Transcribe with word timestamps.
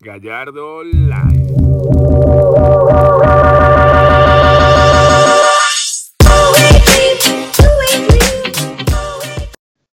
Gallardo 0.00 0.84
Live. 0.84 1.54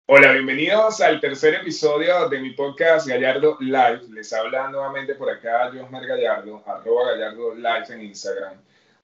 Hola, 0.07 0.33
bienvenidos 0.33 1.01
al 1.01 1.21
tercer 1.21 1.55
episodio 1.55 2.29
de 2.29 2.41
mi 2.41 2.51
podcast 2.51 3.07
Gallardo 3.07 3.57
Live. 3.61 4.01
Les 4.11 4.33
habla 4.33 4.69
nuevamente 4.71 5.15
por 5.15 5.31
acá 5.31 5.71
Josmer 5.73 6.05
Gallardo, 6.05 6.65
arroba 6.67 7.13
Gallardo 7.13 7.55
Live 7.55 7.87
en 7.91 8.03
Instagram. 8.03 8.55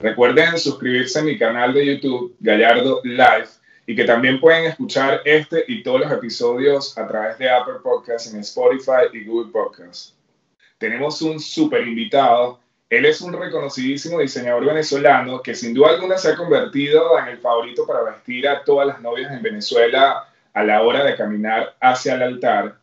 Recuerden 0.01 0.59
suscribirse 0.59 1.21
a 1.21 1.23
mi 1.23 1.39
canal 1.39 1.73
de 1.75 1.87
YouTube 1.87 2.35
Gallardo 2.41 3.01
Live 3.05 3.49
y 3.87 3.95
que 3.95 4.05
también 4.05 4.41
pueden 4.41 4.65
escuchar 4.65 5.23
este 5.25 5.65
y 5.69 5.85
todos 5.85 6.01
los 6.01 6.11
episodios 6.11 6.99
a 6.99 7.07
través 7.07 7.39
de 7.39 7.49
Apple 7.49 7.77
Podcasts 7.85 8.35
en 8.35 8.41
Spotify 8.41 9.07
y 9.13 9.25
Google 9.25 9.53
Podcasts. 9.53 10.18
Tenemos 10.79 11.21
un 11.23 11.41
súper 11.41 11.87
invitado. 11.87 12.61
Él 12.89 13.05
es 13.05 13.21
un 13.21 13.33
reconocidísimo 13.33 14.21
diseñador 14.21 14.65
venezolano 14.65 15.43
que 15.43 15.55
sin 15.55 15.75
duda 15.75 15.91
alguna 15.91 16.17
se 16.17 16.31
ha 16.31 16.37
convertido 16.37 17.19
en 17.19 17.27
el 17.29 17.39
favorito 17.39 17.87
para 17.87 18.03
vestir 18.03 18.49
a 18.49 18.63
todas 18.63 18.87
las 18.87 19.01
novias 19.01 19.33
en 19.33 19.43
Venezuela 19.43 20.25
a 20.55 20.65
la 20.65 20.83
hora 20.83 21.05
de 21.05 21.17
caminar 21.17 21.75
hacia 21.81 22.15
el 22.15 22.23
altar. 22.23 22.77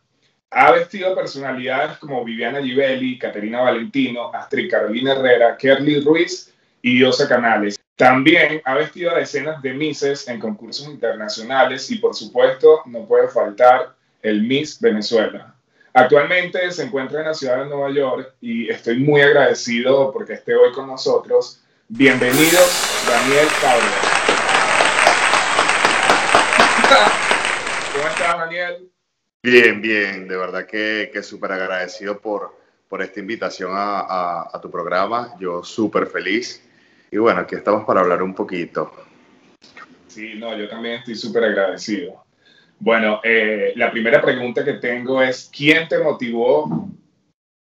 Ha 0.50 0.72
vestido 0.72 1.14
personalidades 1.14 1.98
como 1.98 2.24
Viviana 2.24 2.62
Givelli, 2.62 3.18
Caterina 3.18 3.62
Valentino, 3.62 4.30
Astrid 4.32 4.70
Carolina 4.70 5.12
Herrera, 5.12 5.56
Kerly 5.56 6.00
Ruiz 6.00 6.54
y 6.82 6.98
Diosa 6.98 7.26
Canales. 7.28 7.80
También 7.96 8.60
ha 8.64 8.74
vestido 8.74 9.10
a 9.10 9.18
decenas 9.18 9.60
de 9.62 9.72
Misses 9.72 10.28
en 10.28 10.38
concursos 10.38 10.86
internacionales 10.86 11.90
y 11.90 11.96
por 11.96 12.14
supuesto 12.14 12.82
no 12.84 13.06
puede 13.06 13.28
faltar 13.28 13.96
el 14.22 14.42
Miss 14.42 14.78
Venezuela. 14.80 15.55
Actualmente 15.98 16.70
se 16.72 16.82
encuentra 16.82 17.20
en 17.20 17.26
la 17.28 17.32
ciudad 17.32 17.56
de 17.56 17.70
Nueva 17.70 17.90
York 17.90 18.34
y 18.42 18.68
estoy 18.68 18.98
muy 18.98 19.22
agradecido 19.22 20.12
porque 20.12 20.34
esté 20.34 20.54
hoy 20.54 20.70
con 20.72 20.88
nosotros. 20.88 21.64
Bienvenidos, 21.88 23.02
Daniel 23.08 23.48
Cabra. 23.62 23.86
¿Cómo 27.94 28.08
estás, 28.08 28.38
Daniel? 28.38 28.90
Bien, 29.42 29.80
bien, 29.80 30.28
de 30.28 30.36
verdad 30.36 30.66
que, 30.66 31.08
que 31.10 31.22
súper 31.22 31.52
agradecido 31.52 32.20
por, 32.20 32.54
por 32.90 33.00
esta 33.00 33.18
invitación 33.18 33.70
a, 33.72 34.50
a 34.52 34.60
tu 34.60 34.70
programa. 34.70 35.34
Yo 35.40 35.64
súper 35.64 36.08
feliz 36.08 36.62
y 37.10 37.16
bueno, 37.16 37.40
aquí 37.40 37.54
estamos 37.54 37.86
para 37.86 38.00
hablar 38.02 38.22
un 38.22 38.34
poquito. 38.34 38.92
Sí, 40.08 40.34
no, 40.34 40.54
yo 40.58 40.68
también 40.68 40.96
estoy 40.96 41.14
súper 41.14 41.44
agradecido. 41.44 42.25
Bueno, 42.78 43.20
eh, 43.24 43.72
la 43.76 43.90
primera 43.90 44.20
pregunta 44.20 44.64
que 44.64 44.74
tengo 44.74 45.22
es, 45.22 45.50
¿quién 45.54 45.88
te 45.88 45.98
motivó 45.98 46.88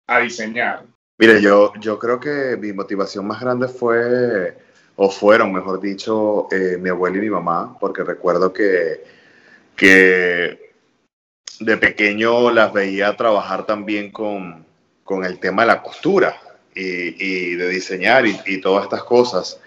a 0.06 0.20
diseñar? 0.20 0.84
Mire, 1.18 1.40
yo, 1.40 1.72
yo 1.80 1.98
creo 1.98 2.18
que 2.18 2.56
mi 2.58 2.72
motivación 2.72 3.26
más 3.26 3.40
grande 3.40 3.68
fue, 3.68 4.56
o 4.96 5.10
fueron, 5.10 5.52
mejor 5.52 5.80
dicho, 5.80 6.48
eh, 6.50 6.76
mi 6.78 6.90
abuela 6.90 7.18
y 7.18 7.20
mi 7.20 7.30
mamá, 7.30 7.76
porque 7.78 8.02
recuerdo 8.02 8.52
que, 8.52 9.04
que 9.76 10.72
de 11.60 11.76
pequeño 11.76 12.50
las 12.50 12.72
veía 12.72 13.16
trabajar 13.16 13.64
también 13.64 14.10
con, 14.10 14.66
con 15.04 15.24
el 15.24 15.38
tema 15.38 15.62
de 15.62 15.68
la 15.68 15.82
costura 15.82 16.36
y, 16.74 17.54
de 17.54 17.68
diseñar 17.68 18.26
y, 18.26 18.60
todas 18.60 18.84
estas 18.84 19.04
cosas. 19.04 19.60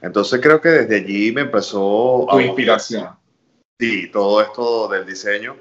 Entonces 0.00 0.40
creo 0.40 0.60
que 0.60 0.70
desde 0.70 0.96
allí 0.96 1.32
me 1.32 1.42
empezó... 1.42 2.26
Tu 2.30 2.40
inspiración. 2.40 3.10
Sí, 3.78 4.08
todo 4.10 4.40
esto 4.40 4.88
del 4.88 5.06
diseño. 5.06 5.56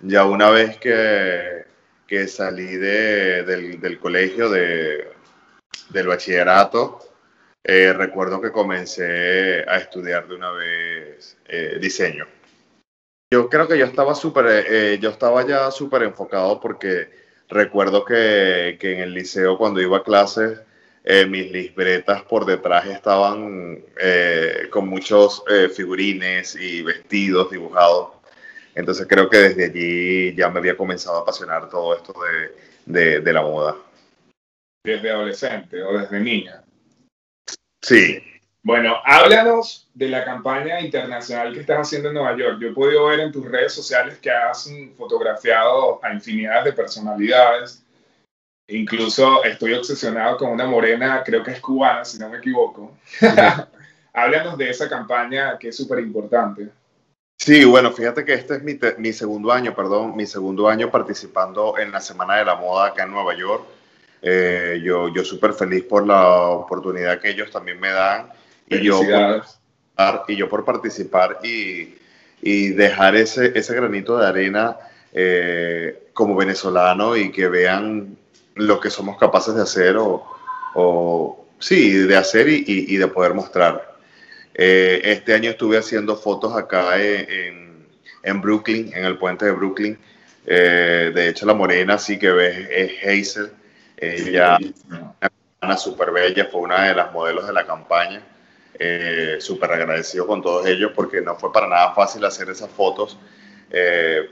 Ya 0.00 0.24
una 0.24 0.50
vez 0.50 0.78
que, 0.78 1.64
que 2.06 2.28
salí 2.28 2.76
de, 2.76 3.42
del, 3.44 3.80
del, 3.80 3.98
colegio, 3.98 4.48
de, 4.48 5.12
del 5.90 6.06
bachillerato, 6.06 7.00
eh, 7.64 7.92
recuerdo 7.92 8.40
que 8.40 8.52
comencé 8.52 9.64
a 9.68 9.78
estudiar 9.78 10.28
de 10.28 10.34
una 10.34 10.52
vez 10.52 11.38
eh, 11.46 11.78
diseño. 11.80 12.26
Yo 13.30 13.48
creo 13.48 13.68
que 13.68 13.78
yo 13.78 13.84
estaba 13.84 14.14
súper, 14.14 14.64
eh, 14.68 14.98
yo 15.00 15.10
estaba 15.10 15.46
ya 15.46 15.70
súper 15.70 16.02
enfocado 16.02 16.60
porque 16.60 17.28
Recuerdo 17.48 18.04
que, 18.04 18.76
que, 18.78 18.92
en 18.92 19.00
el 19.00 19.14
liceo 19.14 19.56
cuando 19.56 19.80
iba 19.80 19.98
a 19.98 20.02
clases, 20.02 20.60
eh, 21.10 21.24
mis 21.24 21.50
libretas 21.50 22.20
por 22.22 22.44
detrás 22.44 22.86
estaban 22.86 23.82
eh, 23.98 24.68
con 24.70 24.86
muchos 24.86 25.42
eh, 25.50 25.70
figurines 25.70 26.54
y 26.54 26.82
vestidos 26.82 27.50
dibujados. 27.50 28.10
Entonces 28.74 29.06
creo 29.08 29.30
que 29.30 29.38
desde 29.38 29.64
allí 29.64 30.34
ya 30.34 30.50
me 30.50 30.58
había 30.58 30.76
comenzado 30.76 31.16
a 31.16 31.20
apasionar 31.22 31.70
todo 31.70 31.96
esto 31.96 32.12
de, 32.84 33.00
de, 33.00 33.20
de 33.20 33.32
la 33.32 33.40
moda. 33.40 33.76
¿Desde 34.84 35.10
adolescente 35.10 35.82
o 35.82 35.98
desde 35.98 36.20
niña? 36.20 36.62
Sí, 37.82 38.22
bueno, 38.62 38.96
háblanos 39.02 39.88
de 39.94 40.10
la 40.10 40.26
campaña 40.26 40.78
internacional 40.80 41.54
que 41.54 41.60
estás 41.60 41.78
haciendo 41.78 42.08
en 42.08 42.16
Nueva 42.16 42.36
York. 42.36 42.58
Yo 42.60 42.68
he 42.68 42.72
podido 42.74 43.06
ver 43.06 43.20
en 43.20 43.32
tus 43.32 43.46
redes 43.46 43.72
sociales 43.72 44.18
que 44.18 44.30
has 44.30 44.70
fotografiado 44.94 45.98
a 46.04 46.12
infinidad 46.12 46.64
de 46.64 46.74
personalidades. 46.74 47.82
Incluso 48.68 49.42
estoy 49.44 49.72
obsesionado 49.74 50.36
con 50.36 50.50
una 50.50 50.66
morena, 50.66 51.22
creo 51.24 51.42
que 51.42 51.52
es 51.52 51.60
cubana, 51.60 52.04
si 52.04 52.18
no 52.18 52.28
me 52.28 52.38
equivoco. 52.38 52.96
háblanos 54.12 54.58
de 54.58 54.70
esa 54.70 54.88
campaña 54.88 55.58
que 55.58 55.68
es 55.68 55.76
súper 55.76 56.00
importante. 56.00 56.68
Sí, 57.38 57.64
bueno, 57.64 57.92
fíjate 57.92 58.24
que 58.24 58.34
este 58.34 58.56
es 58.56 58.62
mi, 58.62 58.78
mi, 58.98 59.12
segundo 59.12 59.52
año, 59.52 59.74
perdón, 59.74 60.16
mi 60.16 60.26
segundo 60.26 60.68
año 60.68 60.90
participando 60.90 61.78
en 61.78 61.92
la 61.92 62.00
Semana 62.00 62.36
de 62.36 62.44
la 62.44 62.56
Moda 62.56 62.88
acá 62.88 63.04
en 63.04 63.12
Nueva 63.12 63.36
York. 63.36 63.64
Eh, 64.20 64.80
yo 64.82 65.08
yo 65.14 65.24
súper 65.24 65.52
feliz 65.52 65.84
por 65.84 66.04
la 66.04 66.40
oportunidad 66.40 67.20
que 67.20 67.30
ellos 67.30 67.52
también 67.52 67.78
me 67.78 67.90
dan 67.90 68.28
y 68.66 68.82
yo, 68.82 69.00
por, 69.00 70.24
y 70.26 70.34
yo 70.34 70.48
por 70.48 70.64
participar 70.64 71.38
y, 71.44 71.96
y 72.42 72.70
dejar 72.70 73.14
ese, 73.14 73.56
ese, 73.56 73.74
granito 73.76 74.18
de 74.18 74.26
arena 74.26 74.76
eh, 75.12 76.08
como 76.12 76.34
venezolano 76.34 77.16
y 77.16 77.30
que 77.30 77.46
vean 77.46 78.18
lo 78.58 78.80
que 78.80 78.90
somos 78.90 79.16
capaces 79.18 79.54
de 79.54 79.62
hacer 79.62 79.96
o, 79.96 80.24
o 80.74 81.46
sí, 81.58 81.92
de 81.92 82.16
hacer 82.16 82.48
y, 82.48 82.64
y, 82.66 82.96
de 82.96 83.06
poder 83.08 83.34
mostrar. 83.34 83.96
Eh, 84.54 85.00
este 85.04 85.34
año 85.34 85.50
estuve 85.50 85.78
haciendo 85.78 86.16
fotos 86.16 86.56
acá 86.56 87.00
en, 87.00 87.86
en, 88.22 88.40
Brooklyn, 88.40 88.92
en 88.94 89.04
el 89.04 89.16
puente 89.18 89.46
de 89.46 89.52
Brooklyn. 89.52 89.98
Eh, 90.46 91.12
de 91.14 91.28
hecho, 91.28 91.46
la 91.46 91.54
morena 91.54 91.98
sí 91.98 92.18
que 92.18 92.30
ves 92.30 92.68
es 92.70 92.92
Hazel. 93.02 93.52
Ella, 93.96 94.58
una 95.62 95.76
súper 95.76 96.10
bella, 96.12 96.46
fue 96.46 96.60
una 96.60 96.84
de 96.84 96.94
las 96.94 97.12
modelos 97.12 97.46
de 97.46 97.52
la 97.52 97.66
campaña 97.66 98.22
eh, 98.80 99.38
súper 99.40 99.72
agradecido 99.72 100.24
con 100.26 100.40
todos 100.40 100.64
ellos 100.66 100.92
porque 100.94 101.20
no 101.20 101.34
fue 101.34 101.52
para 101.52 101.66
nada 101.66 101.94
fácil 101.94 102.24
hacer 102.24 102.48
esas 102.48 102.70
fotos, 102.70 103.18
eh, 103.70 104.30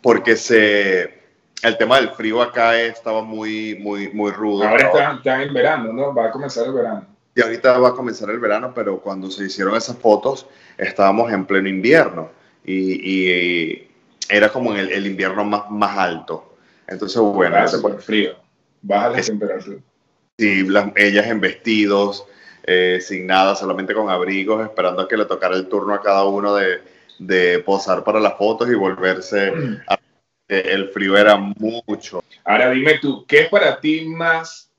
porque 0.00 0.34
se, 0.34 1.21
el 1.62 1.78
tema 1.78 1.96
del 1.96 2.10
frío 2.10 2.42
acá 2.42 2.78
estaba 2.78 3.22
muy, 3.22 3.76
muy, 3.80 4.08
muy 4.12 4.32
rudo. 4.32 4.64
Ahora 4.64 5.16
está, 5.16 5.42
en 5.42 5.54
verano, 5.54 5.92
¿no? 5.92 6.14
Va 6.14 6.26
a 6.26 6.30
comenzar 6.30 6.66
el 6.66 6.72
verano. 6.72 7.06
Y 7.34 7.40
ahorita 7.40 7.78
va 7.78 7.90
a 7.90 7.94
comenzar 7.94 8.28
el 8.30 8.40
verano, 8.40 8.72
pero 8.74 9.00
cuando 9.00 9.30
se 9.30 9.44
hicieron 9.44 9.74
esas 9.76 9.96
fotos 9.96 10.46
estábamos 10.76 11.32
en 11.32 11.46
pleno 11.46 11.68
invierno 11.68 12.30
y, 12.64 13.10
y 13.10 13.88
era 14.28 14.50
como 14.50 14.74
el, 14.74 14.90
el, 14.92 15.06
invierno 15.06 15.44
más, 15.44 15.70
más 15.70 15.96
alto. 15.96 16.56
Entonces, 16.86 17.20
bueno, 17.22 17.56
ese 17.64 17.78
fue 17.78 17.96
frío, 17.98 18.34
baja 18.82 19.10
la 19.10 19.22
temperatura. 19.22 19.78
Sí, 20.38 20.66
las, 20.66 20.88
ellas 20.96 21.26
en 21.26 21.40
vestidos, 21.40 22.26
eh, 22.64 22.98
sin 23.00 23.26
nada, 23.26 23.54
solamente 23.54 23.94
con 23.94 24.10
abrigos, 24.10 24.62
esperando 24.64 25.02
a 25.02 25.08
que 25.08 25.16
le 25.16 25.24
tocara 25.24 25.56
el 25.56 25.68
turno 25.68 25.94
a 25.94 26.02
cada 26.02 26.24
uno 26.24 26.54
de, 26.54 26.82
de 27.18 27.60
posar 27.60 28.04
para 28.04 28.20
las 28.20 28.36
fotos 28.36 28.68
y 28.68 28.74
volverse. 28.74 29.52
A, 29.88 29.98
el 30.60 30.88
frío 30.90 31.16
era 31.16 31.36
mucho. 31.36 32.22
Ahora 32.44 32.70
dime 32.70 32.98
tú, 32.98 33.24
¿qué 33.26 33.42
es 33.42 33.48
para 33.48 33.80
ti 33.80 34.04
más 34.06 34.70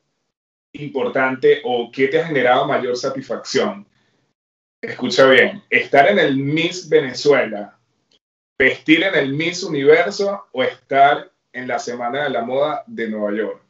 importante 0.74 1.62
o 1.64 1.92
qué 1.92 2.08
te 2.08 2.20
ha 2.20 2.28
generado 2.28 2.68
mayor 2.68 2.96
satisfacción? 2.98 3.86
Escucha 4.82 5.28
bien, 5.30 5.64
estar 5.70 6.10
en 6.10 6.20
el 6.20 6.36
Miss 6.36 6.90
Venezuela, 6.90 7.78
vestir 8.58 9.04
en 9.04 9.16
el 9.16 9.34
Miss 9.34 9.64
Universo 9.64 10.48
o 10.52 10.64
estar 10.64 11.32
en 11.54 11.68
la 11.68 11.80
Semana 11.80 12.24
de 12.24 12.30
la 12.30 12.42
Moda 12.42 12.84
de 12.88 13.10
Nueva 13.10 13.38
York. 13.38 13.62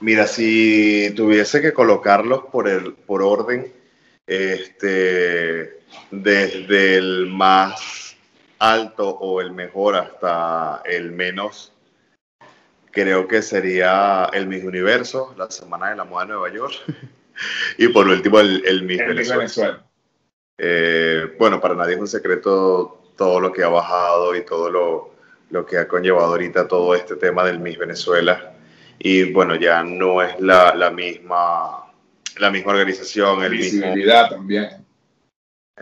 Mira, 0.00 0.26
si 0.26 1.12
tuviese 1.14 1.62
que 1.62 1.72
colocarlos 1.72 2.46
por, 2.50 2.68
el, 2.68 2.94
por 2.94 3.22
orden, 3.22 3.72
este, 4.26 5.78
desde 6.10 6.96
el 6.96 7.26
más 7.28 8.11
alto 8.62 9.08
o 9.08 9.40
el 9.40 9.50
mejor 9.50 9.96
hasta 9.96 10.82
el 10.84 11.10
menos, 11.10 11.72
creo 12.92 13.26
que 13.26 13.42
sería 13.42 14.30
el 14.32 14.46
Miss 14.46 14.62
Universo, 14.62 15.34
la 15.36 15.50
Semana 15.50 15.90
de 15.90 15.96
la 15.96 16.04
Moda 16.04 16.26
de 16.26 16.32
Nueva 16.32 16.52
York, 16.52 16.74
y 17.78 17.88
por 17.88 18.06
último 18.06 18.38
el, 18.38 18.62
el 18.64 18.84
Miss 18.84 18.98
Venezuela. 18.98 19.84
Eh, 20.58 21.34
bueno, 21.40 21.60
para 21.60 21.74
nadie 21.74 21.94
es 21.94 22.00
un 22.00 22.06
secreto 22.06 23.02
todo 23.16 23.40
lo 23.40 23.52
que 23.52 23.64
ha 23.64 23.68
bajado 23.68 24.36
y 24.36 24.44
todo 24.44 24.70
lo, 24.70 25.14
lo 25.50 25.66
que 25.66 25.78
ha 25.78 25.88
conllevado 25.88 26.28
ahorita 26.28 26.68
todo 26.68 26.94
este 26.94 27.16
tema 27.16 27.44
del 27.44 27.58
Miss 27.58 27.78
Venezuela. 27.78 28.54
Y 29.00 29.32
bueno, 29.32 29.56
ya 29.56 29.82
no 29.82 30.22
es 30.22 30.38
la, 30.40 30.72
la 30.76 30.92
misma, 30.92 31.90
la 32.38 32.50
misma 32.50 32.70
organización, 32.70 33.42
el 33.42 33.50
visibilidad 33.50 34.30
también. 34.30 34.86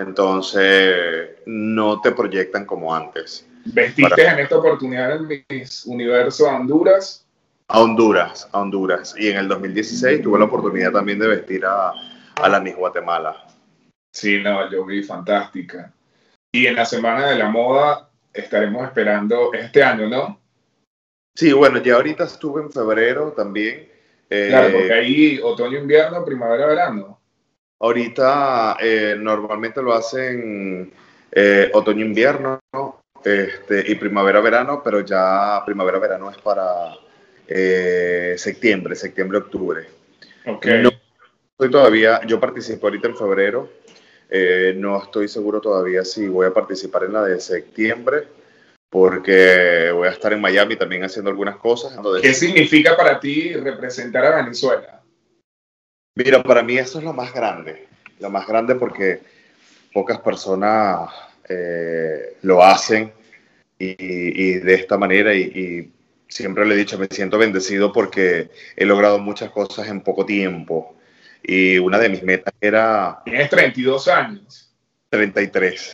Entonces, 0.01 1.31
no 1.45 2.01
te 2.01 2.13
proyectan 2.13 2.65
como 2.65 2.95
antes. 2.95 3.47
¿Vestiste 3.67 4.27
en 4.27 4.39
esta 4.39 4.57
oportunidad 4.57 5.17
en 5.17 5.45
Miss 5.49 5.85
Universo 5.85 6.49
a 6.49 6.57
Honduras? 6.57 7.27
A 7.69 7.81
Honduras, 7.83 8.49
a 8.53 8.61
Honduras. 8.61 9.15
Y 9.19 9.29
en 9.29 9.37
el 9.37 9.49
2016 9.49 10.23
tuve 10.23 10.39
la 10.39 10.47
oportunidad 10.47 10.93
también 10.93 11.19
de 11.19 11.29
vestir 11.29 11.67
a, 11.67 11.93
a 12.37 12.49
la 12.49 12.61
Miss 12.61 12.77
Guatemala. 12.77 13.47
Sí, 14.13 14.41
no, 14.43 14.71
yo 14.71 14.87
vi 14.87 15.03
fantástica. 15.03 15.93
Y 16.51 16.67
en 16.67 16.77
la 16.77 16.87
Semana 16.87 17.29
de 17.29 17.37
la 17.37 17.51
Moda 17.51 18.09
estaremos 18.33 18.85
esperando 18.85 19.53
este 19.53 19.83
año, 19.83 20.09
¿no? 20.09 20.41
Sí, 21.37 21.53
bueno, 21.53 21.83
ya 21.83 21.97
ahorita 21.97 22.25
estuve 22.25 22.63
en 22.63 22.73
febrero 22.73 23.33
también. 23.33 23.89
claro, 24.29 24.73
porque 24.73 24.89
eh, 24.89 24.93
ahí 24.93 25.41
otoño, 25.43 25.79
invierno, 25.79 26.25
primavera, 26.25 26.67
verano. 26.67 27.20
Ahorita 27.81 28.77
eh, 28.81 29.17
normalmente 29.19 29.83
lo 29.83 29.93
hacen 29.95 30.93
eh, 31.33 31.71
otoño, 31.73 32.05
invierno 32.05 32.61
este, 33.25 33.91
y 33.91 33.95
primavera, 33.97 34.41
verano, 34.41 34.83
pero 34.85 35.01
ya 35.01 35.63
primavera, 35.65 35.99
verano 35.99 36.31
es 36.31 36.39
para 36.39 36.95
septiembre, 38.37 38.95
septiembre, 38.95 39.39
octubre. 39.39 39.89
Ok. 40.47 40.67
No 40.67 40.91
estoy 41.53 41.71
todavía, 41.71 42.21
yo 42.27 42.39
participo 42.39 42.87
ahorita 42.87 43.09
en 43.09 43.17
febrero 43.17 43.69
eh, 44.33 44.75
no 44.77 45.03
estoy 45.03 45.27
seguro 45.27 45.61
todavía 45.61 46.05
si 46.05 46.29
voy 46.29 46.47
a 46.47 46.55
participar 46.55 47.05
en 47.05 47.15
la 47.15 47.25
de 47.25 47.41
septiembre, 47.41 48.29
porque 48.89 49.91
voy 49.93 50.07
a 50.07 50.13
estar 50.13 50.33
en 50.33 50.41
Miami 50.41 50.77
también 50.77 51.03
haciendo 51.03 51.31
algunas 51.31 51.57
cosas. 51.57 51.99
¿Qué 52.23 52.33
significa 52.33 52.97
para 52.97 53.19
ti 53.19 53.55
representar 53.55 54.25
a 54.25 54.37
Venezuela? 54.37 55.00
Mira, 56.15 56.43
para 56.43 56.63
mí 56.63 56.77
eso 56.77 56.99
es 56.99 57.05
lo 57.05 57.13
más 57.13 57.33
grande, 57.33 57.87
lo 58.19 58.31
más 58.31 58.47
grande 58.47 58.75
porque 58.75 59.21
pocas 59.93 60.19
personas 60.21 61.11
eh, 61.49 62.37
lo 62.43 62.63
hacen 62.63 63.13
y, 63.79 64.55
de 64.55 64.75
esta 64.75 64.99
manera 64.99 65.35
y, 65.35 65.41
y 65.41 65.93
siempre 66.29 66.67
le 66.67 66.75
he 66.75 66.79
dicho, 66.79 66.99
me 66.99 67.07
siento 67.11 67.39
bendecido 67.39 67.93
porque 67.93 68.51
he 68.77 68.85
logrado 68.85 69.19
muchas 69.19 69.51
cosas 69.51 69.89
en 69.89 70.03
poco 70.03 70.27
tiempo 70.27 70.97
y 71.43 71.79
una 71.79 71.99
de 71.99 72.09
mis 72.09 72.23
metas 72.23 72.55
era... 72.61 73.21
Tienes 73.25 73.51
32 73.51 74.09
años. 74.09 74.73
33. 75.11 75.93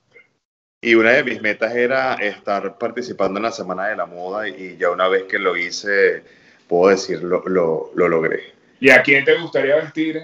Y 0.83 0.95
una 0.95 1.13
de 1.13 1.25
mis 1.25 1.41
metas 1.41 1.75
era 1.75 2.15
estar 2.15 2.79
participando 2.79 3.39
en 3.39 3.45
la 3.45 3.53
Semana 3.53 3.89
de 3.89 3.97
la 3.97 4.07
Moda 4.07 4.49
y 4.49 4.77
ya 4.77 4.91
una 4.91 5.09
vez 5.09 5.25
que 5.25 5.39
lo 5.39 5.57
hice, 5.57 6.23
puedo 6.69 6.91
decir, 6.91 7.23
lo, 7.23 7.43
lo, 7.47 7.91
logré. 7.95 8.55
¿Y 8.81 8.91
a 8.91 9.03
quién 9.03 9.25
te 9.25 9.39
gustaría 9.39 9.77
vestir? 9.77 10.21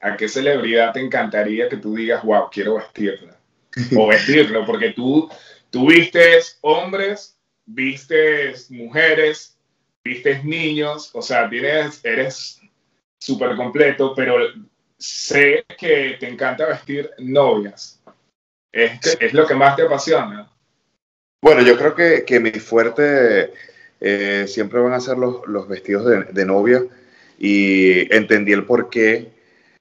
¿A 0.00 0.16
qué 0.16 0.28
celebridad 0.28 0.92
te 0.92 1.00
encantaría 1.00 1.68
que 1.68 1.76
tú 1.76 1.94
digas, 1.94 2.22
wow, 2.24 2.48
quiero 2.50 2.76
vestirla? 2.76 3.36
O 3.96 4.08
vestirlo, 4.08 4.66
porque 4.66 4.90
tú, 4.90 5.30
tú 5.70 5.88
vistes 5.88 6.58
hombres, 6.62 7.38
vistes 7.66 8.70
mujeres, 8.70 9.56
vistes 10.02 10.44
niños, 10.44 11.10
o 11.12 11.22
sea, 11.22 11.48
tienes, 11.48 12.04
eres 12.04 12.60
súper 13.18 13.54
completo, 13.54 14.14
pero 14.16 14.38
sé 14.98 15.64
que 15.78 16.16
te 16.18 16.28
encanta 16.28 16.66
vestir 16.66 17.10
novias. 17.18 18.02
Es, 18.72 19.16
es 19.20 19.32
lo 19.32 19.46
que 19.46 19.54
más 19.54 19.76
te 19.76 19.82
apasiona. 19.82 20.50
Bueno, 21.42 21.62
yo 21.62 21.76
creo 21.76 21.94
que, 21.94 22.24
que 22.24 22.38
mi 22.38 22.52
fuerte 22.52 23.52
eh, 24.00 24.46
siempre 24.46 24.80
van 24.80 24.92
a 24.92 25.00
ser 25.00 25.16
los, 25.16 25.46
los 25.46 25.68
vestidos 25.68 26.06
de, 26.06 26.24
de, 26.24 26.44
novia 26.44 26.82
y 27.40 28.14
entendí 28.14 28.52
el 28.52 28.66
por 28.66 28.90
qué, 28.90 29.32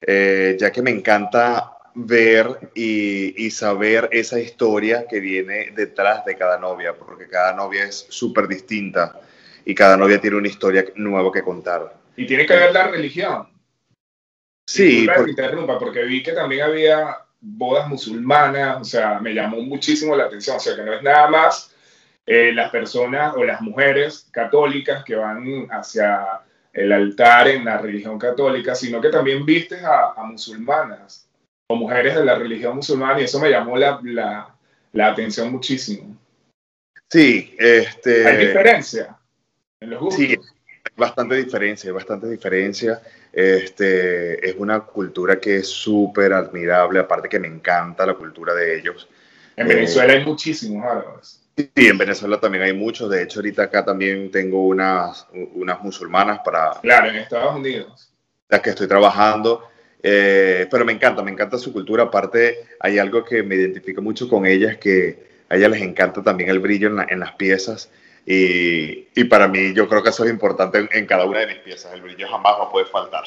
eh, 0.01 0.55
ya 0.57 0.71
que 0.71 0.81
me 0.81 0.91
encanta 0.91 1.73
ver 1.93 2.71
y, 2.73 3.45
y, 3.45 3.51
saber 3.51 4.07
esa 4.11 4.39
historia 4.39 5.05
que 5.07 5.19
viene 5.19 5.71
detrás 5.75 6.23
de 6.23 6.37
cada 6.37 6.57
novia, 6.57 6.93
porque 6.93 7.27
cada 7.27 7.53
novia 7.53 7.83
es 7.83 8.07
súper 8.09 8.47
distinta 8.47 9.19
y 9.65 9.75
cada 9.75 9.97
novia 9.97 10.21
tiene 10.21 10.37
una 10.37 10.47
historia 10.47 10.85
nueva 10.95 11.31
que 11.33 11.43
contar. 11.43 11.93
Y 12.15 12.25
tiene 12.25 12.45
que 12.45 12.55
ver 12.55 12.71
la 12.71 12.87
religión. 12.87 13.49
Sí. 14.65 15.05
Porque... 15.13 15.31
interrumpa, 15.31 15.77
porque 15.77 16.03
vi 16.05 16.23
que 16.23 16.31
también 16.31 16.63
había 16.63 17.17
bodas 17.41 17.89
musulmanas, 17.89 18.81
o 18.81 18.85
sea, 18.85 19.19
me 19.19 19.33
llamó 19.33 19.61
muchísimo 19.61 20.15
la 20.15 20.25
atención, 20.25 20.57
o 20.57 20.59
sea, 20.61 20.77
que 20.77 20.83
no 20.83 20.93
es 20.93 21.03
nada 21.03 21.27
más 21.27 21.75
eh, 22.25 22.53
las 22.53 22.71
personas 22.71 23.35
o 23.35 23.43
las 23.43 23.59
mujeres 23.59 24.29
católicas 24.31 25.03
que 25.03 25.15
van 25.15 25.67
hacia 25.71 26.41
el 26.73 26.91
altar 26.91 27.47
en 27.47 27.65
la 27.65 27.77
religión 27.77 28.19
católica, 28.19 28.75
sino 28.75 29.01
que 29.01 29.09
también 29.09 29.45
vistes 29.45 29.83
a, 29.83 30.13
a 30.13 30.23
musulmanas 30.23 31.27
o 31.67 31.75
mujeres 31.75 32.15
de 32.15 32.25
la 32.25 32.35
religión 32.35 32.77
musulmana 32.77 33.19
y 33.19 33.25
eso 33.25 33.39
me 33.39 33.49
llamó 33.49 33.77
la, 33.77 33.99
la, 34.03 34.55
la 34.93 35.07
atención 35.07 35.51
muchísimo. 35.51 36.17
Sí, 37.09 37.55
este... 37.57 38.27
¿Hay 38.27 38.47
diferencia 38.47 39.17
en 39.79 39.89
los 39.89 39.99
gustos? 39.99 40.25
Sí, 40.25 40.37
bastante 40.95 41.35
diferencia, 41.35 41.91
bastante 41.91 42.27
diferencia. 42.29 43.01
Este, 43.31 44.47
es 44.47 44.55
una 44.57 44.79
cultura 44.81 45.39
que 45.39 45.57
es 45.57 45.67
súper 45.67 46.33
admirable, 46.33 46.99
aparte 46.99 47.29
que 47.29 47.39
me 47.39 47.47
encanta 47.47 48.05
la 48.05 48.15
cultura 48.15 48.53
de 48.53 48.79
ellos. 48.79 49.07
En 49.55 49.67
Venezuela 49.67 50.13
hay 50.13 50.25
muchísimos 50.25 50.83
árabes. 50.85 51.41
Sí, 51.59 51.69
en 51.75 51.97
Venezuela 51.97 52.39
también 52.39 52.63
hay 52.63 52.71
muchos. 52.71 53.09
De 53.09 53.21
hecho, 53.21 53.39
ahorita 53.39 53.63
acá 53.63 53.83
también 53.83 54.31
tengo 54.31 54.65
unas, 54.65 55.27
unas 55.55 55.81
musulmanas 55.81 56.39
para... 56.39 56.79
Claro, 56.81 57.09
en 57.09 57.17
Estados 57.17 57.53
Unidos. 57.53 58.13
Las 58.47 58.61
que 58.61 58.69
estoy 58.69 58.87
trabajando. 58.87 59.67
Eh, 60.01 60.69
pero 60.71 60.85
me 60.85 60.93
encanta, 60.93 61.21
me 61.21 61.31
encanta 61.31 61.57
su 61.57 61.73
cultura. 61.73 62.03
Aparte, 62.03 62.65
hay 62.79 62.97
algo 62.97 63.25
que 63.25 63.43
me 63.43 63.55
identifica 63.55 63.99
mucho 63.99 64.29
con 64.29 64.45
ellas, 64.45 64.77
que 64.77 65.27
a 65.49 65.57
ellas 65.57 65.71
les 65.71 65.81
encanta 65.81 66.23
también 66.23 66.49
el 66.49 66.59
brillo 66.59 66.87
en, 66.87 66.95
la, 66.95 67.07
en 67.09 67.19
las 67.19 67.33
piezas. 67.33 67.91
Y, 68.25 69.09
y, 69.13 69.23
para 69.25 69.49
mí 69.49 69.73
yo 69.73 69.89
creo 69.89 70.01
que 70.01 70.11
eso 70.11 70.23
es 70.23 70.31
importante 70.31 70.77
en, 70.77 70.89
en, 70.93 71.05
cada 71.07 71.25
una 71.25 71.39
de 71.39 71.47
mis 71.47 71.57
piezas. 71.57 71.93
El 71.93 72.03
brillo 72.03 72.25
jamás 72.29 72.53
va 72.57 72.65
a 72.67 72.71
poder 72.71 72.87
faltar. 72.87 73.25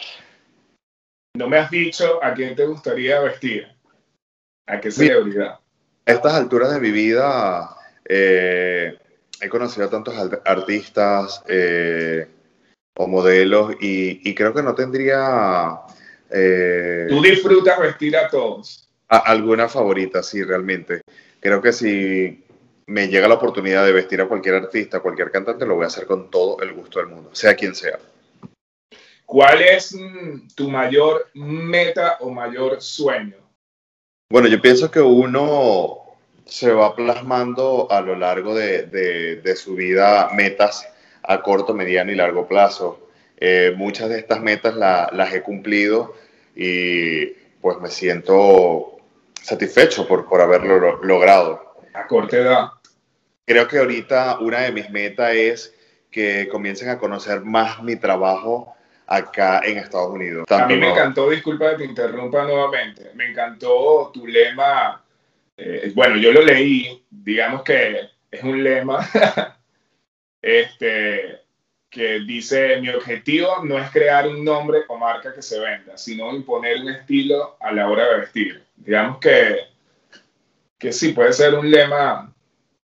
No 1.37 1.49
me 1.49 1.58
has 1.58 1.70
dicho 1.70 2.19
a 2.25 2.32
quién 2.32 2.56
te 2.56 2.64
gustaría 2.64 3.20
vestir. 3.20 3.69
¿A 4.67 4.81
qué 4.81 4.90
celebridad? 4.90 5.58
A 6.06 6.12
estas 6.12 6.32
alturas 6.32 6.73
de 6.73 6.81
mi 6.81 6.90
vida 6.90 7.76
eh, 8.14 8.99
he 9.41 9.49
conocido 9.49 9.87
a 9.87 9.91
tantos 9.91 10.14
artistas 10.44 11.43
eh, 11.49 12.29
o 12.94 13.06
modelos 13.06 13.75
y, 13.81 14.29
y, 14.29 14.34
creo 14.34 14.53
que 14.53 14.63
no 14.63 14.75
tendría... 14.75 15.81
Eh, 16.31 17.06
¿Tú 17.08 17.22
disfrutas 17.22 17.81
vestir 17.81 18.15
a 18.19 18.29
todos? 18.29 18.87
A, 19.08 19.17
alguna 19.17 19.67
favorita, 19.67 20.22
sí, 20.22 20.43
realmente. 20.43 21.01
Creo 21.41 21.63
que 21.63 21.72
si 21.72 22.44
me 22.87 23.08
llega 23.08 23.29
la 23.29 23.34
oportunidad 23.37 23.87
de 23.87 23.93
vestir 23.93 24.20
a 24.20 24.29
cualquier 24.29 24.56
artista, 24.56 25.01
cualquier 25.01 25.31
cantante, 25.31 25.65
lo 25.65 25.77
voy 25.77 25.84
a 25.84 25.89
hacer 25.89 26.06
con 26.06 26.31
todo 26.31 26.60
el 26.60 26.75
gusto 26.75 26.98
del 26.98 27.08
mundo, 27.08 27.31
sea 27.32 27.55
quien 27.55 27.75
sea. 27.75 27.98
¿Cuál 29.25 29.63
es 29.63 29.94
mm, 29.94 30.48
tu 30.55 30.70
mayor 30.70 31.31
meta 31.32 32.19
o 32.20 32.31
mayor 32.31 32.82
sueño? 32.82 33.37
Bueno, 34.31 34.48
yo 34.48 34.60
pienso 34.60 34.91
que 34.91 35.01
uno 35.01 36.02
se 36.46 36.72
va 36.72 36.94
plasmando 36.94 37.89
a 37.91 38.01
lo 38.01 38.17
largo 38.17 38.55
de, 38.55 38.84
de, 38.84 39.37
de 39.37 39.56
su 39.56 39.75
vida 39.75 40.31
metas 40.34 40.89
a 41.22 41.43
corto, 41.43 41.75
mediano 41.75 42.13
y 42.13 42.17
largo 42.17 42.46
plazo. 42.46 43.08
Eh, 43.39 43.75
muchas 43.77 44.08
de 44.08 44.19
estas 44.19 44.41
metas 44.41 44.75
la, 44.77 45.11
las 45.13 45.32
he 45.32 45.43
cumplido 45.43 46.15
y 46.55 47.27
pues 47.61 47.79
me 47.81 47.89
siento 47.89 48.99
satisfecho 49.41 50.06
por, 50.06 50.29
por 50.29 50.41
haberlo 50.41 51.03
logrado. 51.03 51.75
A 51.94 52.06
corta 52.06 52.37
edad. 52.37 52.69
Creo 53.44 53.67
que 53.67 53.79
ahorita 53.79 54.39
una 54.41 54.61
de 54.61 54.72
mis 54.72 54.91
metas 54.91 55.34
es 55.34 55.75
que 56.11 56.49
comiencen 56.49 56.89
a 56.89 56.99
conocer 56.99 57.41
más 57.41 57.82
mi 57.82 57.96
trabajo 57.96 58.75
acá 59.06 59.61
en 59.65 59.79
Estados 59.79 60.11
Unidos. 60.11 60.46
A 60.51 60.67
mí 60.67 60.77
me 60.77 60.91
encantó, 60.91 61.29
disculpa 61.29 61.70
que 61.70 61.79
te 61.79 61.84
interrumpa 61.84 62.44
nuevamente, 62.44 63.11
me 63.15 63.31
encantó 63.31 64.11
tu 64.15 64.27
lema, 64.27 65.02
eh, 65.65 65.93
bueno, 65.95 66.17
yo 66.17 66.33
lo 66.33 66.43
leí, 66.43 67.05
digamos 67.09 67.63
que 67.63 68.01
es 68.31 68.43
un 68.43 68.65
lema 68.65 69.09
este, 70.43 71.41
que 71.89 72.21
dice, 72.21 72.81
mi 72.81 72.89
objetivo 72.89 73.63
no 73.65 73.79
es 73.79 73.91
crear 73.91 74.27
un 74.27 74.45
nombre 74.45 74.81
o 74.89 74.99
marca 74.99 75.33
que 75.33 75.43
se 75.43 75.61
venda, 75.61 75.97
sino 75.97 76.35
imponer 76.35 76.81
un 76.81 76.89
estilo 76.89 77.57
a 77.61 77.73
la 77.73 77.89
hora 77.89 78.09
de 78.09 78.19
vestir. 78.21 78.65
Digamos 78.75 79.19
que, 79.19 79.59
que 80.79 80.93
sí, 80.93 81.13
puede 81.13 81.33
ser 81.33 81.55
un 81.55 81.71
lema 81.71 82.33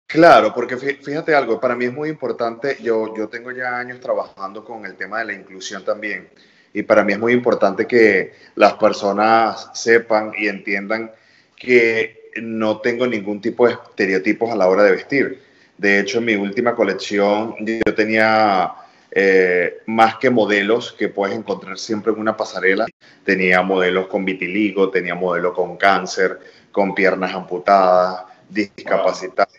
Claro, 0.08 0.54
porque 0.54 0.78
fíjate 0.78 1.34
algo, 1.34 1.60
para 1.60 1.76
mí 1.76 1.86
es 1.86 1.94
muy 1.94 2.10
importante, 2.10 2.78
yo, 2.82 3.16
yo 3.18 3.28
tengo 3.28 3.52
ya 3.52 3.78
años 3.78 4.00
trabajando 4.00 4.64
con 4.64 4.86
el 4.86 4.96
tema 4.96 5.20
de 5.20 5.26
la 5.26 5.34
inclusión 5.34 5.84
también, 5.84 6.30
y 6.74 6.84
para 6.84 7.04
mí 7.04 7.14
es 7.14 7.20
muy 7.20 7.34
importante 7.34 7.88
que 7.88 8.34
las 8.54 8.74
personas 8.74 9.72
sepan 9.74 10.32
y 10.38 10.48
entiendan 10.48 11.12
que 11.56 12.25
no 12.42 12.80
tengo 12.80 13.08
ningún 13.08 13.42
tipo 13.42 13.68
de 13.68 13.74
estereotipos 13.74 14.52
a 14.52 14.56
la 14.56 14.68
hora 14.68 14.84
de 14.84 14.92
vestir. 14.92 15.42
De 15.78 16.00
hecho, 16.00 16.20
en 16.20 16.26
mi 16.26 16.36
última 16.36 16.76
colección 16.76 17.56
yo 17.60 17.96
tenía 17.96 18.74
eh, 19.12 19.78
más 19.86 20.18
que 20.18 20.30
modelos 20.30 20.94
que 20.94 21.10
puedes 21.10 21.38
encontrar 21.38 21.78
siempre 21.78 22.12
en 22.14 22.20
una 22.20 22.38
pasarela. 22.38 22.86
Tenía 23.24 23.62
modelos 23.62 24.08
con 24.08 24.26
vitiligo, 24.26 24.90
tenía 24.90 25.16
modelos 25.16 25.54
con 25.54 25.78
cáncer, 25.78 26.40
con 26.72 26.94
piernas 26.94 27.34
amputadas, 27.34 28.26
discapacitadas, 28.50 29.54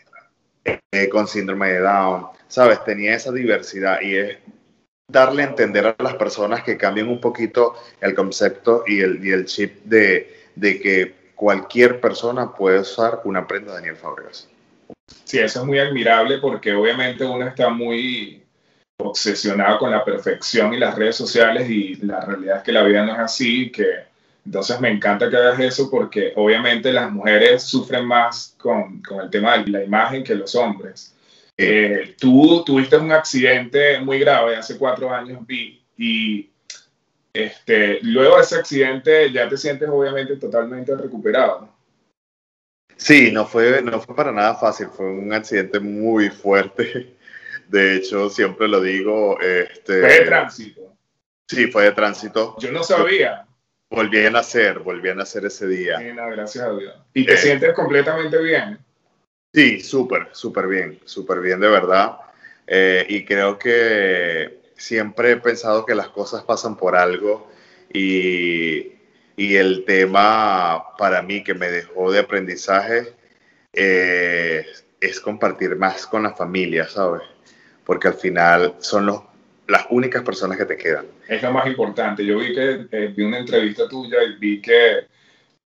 eh, 0.63 1.09
con 1.09 1.27
síndrome 1.27 1.73
de 1.73 1.79
Down. 1.79 2.27
¿Sabes? 2.47 2.83
Tenía 2.83 3.15
esa 3.15 3.31
diversidad 3.31 3.99
y 4.01 4.15
es 4.15 4.37
darle 5.07 5.43
a 5.43 5.47
entender 5.47 5.85
a 5.85 6.03
las 6.03 6.15
personas 6.15 6.63
que 6.63 6.77
cambien 6.77 7.07
un 7.07 7.21
poquito 7.21 7.75
el 8.01 8.13
concepto 8.13 8.83
y 8.87 8.99
el, 9.01 9.45
chip 9.45 9.83
de 9.85 10.27
que 10.55 11.16
cualquier 11.37 12.01
persona 12.01 12.51
puede 12.51 12.79
usar 12.79 13.21
una 13.23 13.47
prenda 13.47 13.71
de 13.71 13.77
Daniel 13.77 13.95
Fábregas. 13.95 14.49
Sí, 15.23 15.37
eso 15.37 15.61
es 15.61 15.65
muy 15.65 15.79
admirable 15.79 16.39
porque 16.39 16.73
obviamente 16.73 17.23
uno 17.23 17.47
está 17.47 17.69
muy 17.69 18.43
obsesionado 18.97 19.77
con 19.77 19.91
la 19.91 20.03
perfección 20.03 20.73
y 20.73 20.79
las 20.79 20.95
redes 20.95 21.15
sociales 21.15 21.69
y 21.69 21.95
la 21.97 22.21
realidad 22.21 22.57
es 22.57 22.63
que 22.63 22.71
la 22.71 22.83
vida 22.83 23.05
no 23.05 23.13
es 23.13 23.19
así, 23.19 23.71
que 23.71 23.85
entonces 24.43 24.79
me 24.81 24.89
encanta 24.89 25.29
que 25.29 25.37
hagas 25.37 25.59
eso 25.59 25.91
porque 25.91 26.33
obviamente 26.35 26.91
las 26.91 27.11
mujeres 27.11 27.63
sufren 27.63 28.05
más 28.05 28.55
con, 28.57 29.03
con 29.03 29.21
el 29.21 29.29
tema 29.29 29.59
de 29.59 29.67
la 29.69 29.83
imagen 29.83 30.23
que 30.23 30.33
los 30.33 30.55
hombres. 30.55 31.13
Eh, 31.55 32.15
tú 32.19 32.63
tuviste 32.65 32.97
un 32.97 33.11
accidente 33.11 33.99
muy 33.99 34.19
grave 34.19 34.55
hace 34.55 34.77
cuatro 34.77 35.13
años, 35.13 35.45
vi, 35.45 35.83
y 35.97 36.49
este, 37.45 37.99
luego 38.01 38.37
de 38.37 38.43
ese 38.43 38.55
accidente 38.55 39.31
ya 39.31 39.47
te 39.47 39.57
sientes 39.57 39.89
obviamente 39.89 40.35
totalmente 40.37 40.95
recuperado. 40.95 41.69
Sí, 42.95 43.31
no 43.31 43.45
fue, 43.45 43.81
no 43.81 44.01
fue 44.01 44.15
para 44.15 44.31
nada 44.31 44.55
fácil, 44.55 44.87
fue 44.87 45.05
un 45.05 45.31
accidente 45.31 45.79
muy 45.79 46.29
fuerte. 46.29 47.15
De 47.67 47.97
hecho, 47.97 48.29
siempre 48.29 48.67
lo 48.67 48.81
digo. 48.81 49.39
Este, 49.41 49.99
fue 49.99 50.19
de 50.19 50.25
tránsito. 50.25 50.97
Sí, 51.47 51.67
fue 51.67 51.83
de 51.83 51.91
tránsito. 51.91 52.55
Yo 52.59 52.71
no 52.71 52.81
sabía. 52.81 53.45
Volví 53.89 54.25
a 54.25 54.31
nacer, 54.31 54.79
volví 54.79 55.09
a 55.09 55.15
nacer 55.15 55.45
ese 55.45 55.67
día. 55.67 55.97
Sí, 55.97 56.05
no, 56.13 56.27
gracias 56.29 56.63
a 56.63 56.71
Dios. 56.71 56.95
¿Y 57.13 57.25
te 57.25 57.33
eh, 57.33 57.37
sientes 57.37 57.73
completamente 57.73 58.41
bien? 58.41 58.79
Sí, 59.53 59.79
súper, 59.79 60.29
súper 60.31 60.67
bien, 60.67 60.99
súper 61.05 61.39
bien 61.39 61.59
de 61.59 61.67
verdad. 61.67 62.17
Eh, 62.65 63.05
y 63.07 63.23
creo 63.23 63.57
que 63.57 64.56
siempre 64.77 65.31
he 65.31 65.37
pensado 65.37 65.85
que 65.85 65.95
las 65.95 66.09
cosas 66.09 66.43
pasan 66.43 66.77
por 66.77 66.95
algo 66.95 67.49
y, 67.91 68.93
y 69.35 69.55
el 69.55 69.83
tema 69.85 70.95
para 70.97 71.21
mí 71.21 71.43
que 71.43 71.53
me 71.53 71.69
dejó 71.69 72.11
de 72.11 72.19
aprendizaje 72.19 73.13
eh, 73.73 74.65
es 74.99 75.19
compartir 75.19 75.75
más 75.75 76.07
con 76.07 76.23
la 76.23 76.33
familia, 76.33 76.87
¿sabes? 76.87 77.21
Porque 77.85 78.07
al 78.07 78.15
final 78.15 78.75
son 78.79 79.05
los, 79.05 79.21
las 79.67 79.85
únicas 79.89 80.23
personas 80.23 80.57
que 80.57 80.65
te 80.65 80.77
quedan. 80.77 81.05
Es 81.27 81.41
lo 81.43 81.51
más 81.51 81.67
importante. 81.67 82.25
Yo 82.25 82.39
vi 82.39 82.53
que 82.53 82.87
eh, 82.91 83.13
vi 83.15 83.23
una 83.23 83.39
entrevista 83.39 83.87
tuya 83.87 84.23
y 84.23 84.39
vi 84.39 84.61
que 84.61 85.07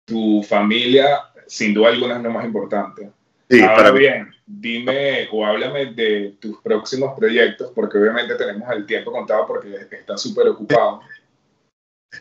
tu 0.05 0.43
familia, 0.43 1.21
sin 1.47 1.75
duda 1.75 1.91
alguna, 1.91 2.17
es 2.17 2.23
lo 2.23 2.31
más 2.31 2.45
importante. 2.45 3.11
Sí, 3.49 3.63
Ahora 3.63 3.77
para 3.77 3.91
bien, 3.93 4.31
dime 4.47 5.29
o 5.33 5.45
háblame 5.45 5.87
de 5.95 6.37
tus 6.39 6.61
próximos 6.61 7.19
proyectos, 7.19 7.73
porque 7.75 7.97
obviamente 7.97 8.35
tenemos 8.35 8.71
el 8.71 8.85
tiempo 8.85 9.11
contado 9.11 9.47
porque 9.47 9.75
estás 9.91 10.21
súper 10.21 10.49
ocupado. 10.49 11.01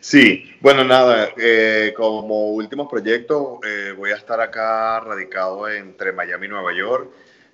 Sí, 0.01 0.55
bueno, 0.62 0.84
nada, 0.84 1.29
eh, 1.38 1.93
como 1.96 2.51
últimos 2.51 2.88
proyectos, 2.89 3.60
eh, 3.65 3.93
voy 3.98 4.12
a 4.12 4.15
estar 4.15 4.39
acá 4.39 5.00
radicado 5.00 5.67
entre 5.69 6.12
Miami 6.12 6.46
y 6.46 6.50
Nueva 6.50 6.74
York, 6.74 7.10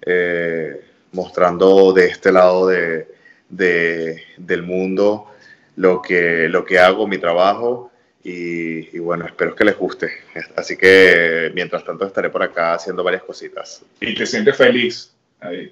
eh, 0.05 0.81
mostrando 1.11 1.93
de 1.93 2.07
este 2.07 2.31
lado 2.31 2.67
de, 2.67 3.07
del 3.49 4.63
mundo 4.63 5.27
lo 5.75 6.01
que, 6.01 6.47
lo 6.49 6.65
que 6.65 6.79
hago, 6.79 7.07
mi 7.07 7.17
trabajo. 7.17 7.91
Y, 8.23 8.99
bueno, 8.99 9.25
espero 9.25 9.53
que 9.53 9.65
les 9.65 9.77
guste. 9.77 10.09
Así 10.55 10.77
que 10.77 11.51
mientras 11.53 11.83
tanto 11.83 12.05
estaré 12.05 12.29
por 12.29 12.41
acá 12.41 12.73
haciendo 12.73 13.03
varias 13.03 13.23
cositas. 13.23 13.83
¿Y 13.99 14.15
te 14.15 14.25
sientes 14.25 14.55
feliz 14.55 15.13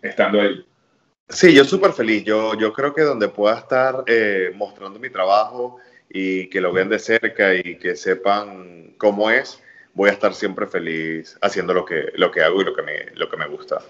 estando 0.02 0.42
ahí? 0.42 0.66
Sí, 1.30 1.54
yo 1.54 1.64
súper 1.64 1.94
feliz. 1.94 2.26
Yo, 2.26 2.58
yo 2.60 2.74
creo 2.74 2.94
que 2.94 3.04
donde 3.04 3.30
pueda 3.30 3.58
estar 3.58 4.04
eh, 4.06 4.52
mostrando 4.54 5.00
mi 5.00 5.10
trabajo 5.10 5.78
y 6.10 6.50
que 6.50 6.60
lo 6.60 6.74
vean 6.74 6.90
de 6.90 7.00
cerca 7.00 7.56
y 7.56 7.78
que 7.78 7.96
sepan 7.96 8.96
cómo 8.98 9.32
es, 9.32 9.64
voy 9.94 10.10
a 10.10 10.14
estar 10.14 10.34
siempre 10.34 10.68
feliz 10.68 11.38
haciendo 11.42 11.74
lo 11.74 11.86
que, 11.86 12.12
lo 12.16 12.32
que 12.32 12.42
hago 12.42 12.62
y 12.62 12.66
lo 12.66 12.76
que 12.76 12.82
me, 12.82 13.06
lo 13.16 13.30
que 13.30 13.38
me 13.38 13.48
gusta. 13.48 13.82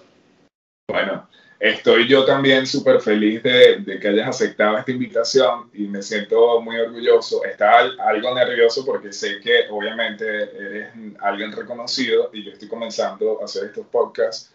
Bueno, 0.88 1.28
Estoy 1.62 2.08
yo 2.08 2.26
también 2.26 2.66
súper 2.66 3.00
feliz 3.02 3.44
de, 3.44 4.00
que 4.02 4.08
hayas 4.08 4.30
aceptado 4.30 4.80
esta 4.80 4.90
invitación 4.90 5.70
y 5.76 5.84
me 5.84 6.02
siento 6.02 6.60
muy 6.60 6.76
orgulloso. 6.78 7.46
Estaba 7.46 7.92
algo 8.00 8.34
nervioso 8.34 8.84
porque 8.84 9.14
sé 9.14 9.40
que 9.40 9.66
obviamente 9.70 10.26
eres 10.26 10.88
alguien 11.20 11.52
reconocido 11.52 12.32
y 12.34 12.44
yo 12.44 12.52
estoy 12.54 12.68
comenzando 12.68 13.40
a 13.40 13.46
hacer 13.46 13.66
estos 13.66 13.86
podcasts. 13.86 14.52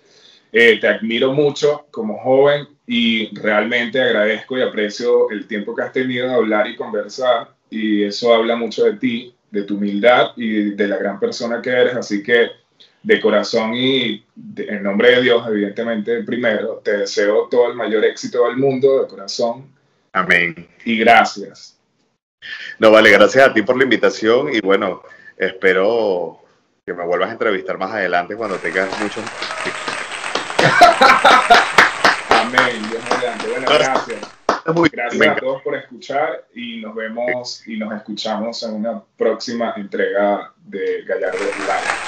Eh, 0.50 0.80
te 0.80 0.88
admiro 0.88 1.32
mucho 1.32 1.86
como 1.92 2.18
joven 2.18 2.66
y 2.88 3.32
realmente 3.36 4.00
agradezco 4.00 4.58
y 4.58 4.62
aprecio 4.62 5.30
el 5.30 5.46
tiempo 5.46 5.76
que 5.76 5.82
has 5.82 5.92
tenido 5.92 6.26
de 6.26 6.34
hablar 6.34 6.66
y 6.66 6.75
conversar 6.75 7.54
y 7.70 8.02
eso 8.02 8.34
habla 8.34 8.56
mucho 8.56 8.84
de 8.84 8.94
ti, 8.94 9.32
de 9.52 9.62
tu 9.62 9.76
humildad 9.76 10.32
y 10.34 10.70
de 10.72 10.88
la 10.88 10.96
gran 10.96 11.20
persona 11.20 11.62
que 11.62 11.70
eres. 11.70 11.94
Así 11.94 12.20
que 12.20 12.50
de 13.06 13.20
corazón 13.20 13.72
y 13.72 14.26
en 14.56 14.82
nombre 14.82 15.12
de 15.12 15.22
Dios, 15.22 15.46
evidentemente, 15.46 16.25
primero, 16.25 16.80
te 16.84 16.98
deseo 16.98 17.46
todo 17.48 17.70
el 17.70 17.76
mayor 17.76 18.04
éxito 18.04 18.44
del 18.48 18.56
mundo, 18.56 19.00
de 19.00 19.06
corazón. 19.06 19.72
Amén. 20.12 20.68
Y 20.84 20.98
gracias. 20.98 21.78
No, 22.80 22.90
vale, 22.90 23.12
gracias 23.12 23.48
a 23.48 23.54
ti 23.54 23.62
por 23.62 23.76
la 23.76 23.84
invitación 23.84 24.52
y 24.52 24.60
bueno, 24.60 25.04
espero 25.36 26.40
que 26.84 26.94
me 26.94 27.04
vuelvas 27.06 27.28
a 27.28 27.32
entrevistar 27.32 27.78
más 27.78 27.92
adelante 27.92 28.34
cuando 28.34 28.56
tengas 28.56 28.88
muchos... 29.00 29.22
Amén, 32.30 32.82
Dios 32.90 33.04
mediante. 33.08 33.46
Bueno, 33.46 33.66
gracias. 33.68 34.18
Gracias 34.90 35.28
a 35.28 35.36
todos 35.36 35.62
por 35.62 35.76
escuchar 35.76 36.48
y 36.56 36.80
nos 36.80 36.92
vemos 36.96 37.62
y 37.68 37.76
nos 37.76 37.94
escuchamos 37.94 38.64
en 38.64 38.75
una 38.75 39.00
próxima 39.16 39.75
entrega 39.76 40.52
de 40.64 41.04
Gallardo 41.06 41.38
Live. 41.38 42.05